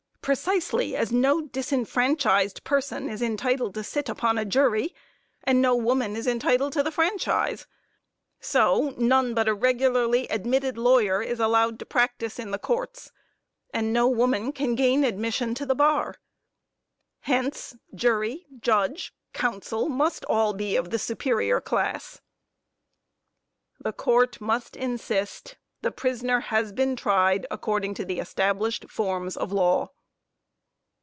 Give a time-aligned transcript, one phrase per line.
[0.23, 4.93] Precisely as no disfranchised person is entitled to sit upon a jury,
[5.45, 7.65] and no woman is entitled to the franchise,
[8.39, 13.11] so, none but a regularly admitted lawyer is allowed to practice in the courts,
[13.73, 16.17] and no woman can gain admission to the bar
[17.21, 22.21] hence, jury, judge, counsel, must all be of the superior class.
[23.83, 28.85] JUDGE HUNT The Court must insist the prisoner has been tried according to the established
[28.87, 29.89] forms of law.